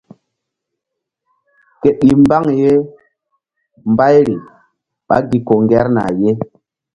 Ke 1.81 1.89
ɗi 1.99 2.09
mbaŋ 2.23 2.43
ye 2.59 2.71
mbayri 3.91 4.35
ɓá 5.07 5.17
gi 5.29 5.37
ko 5.47 5.53
ŋgerna 5.63 6.03
ye. 6.21 6.31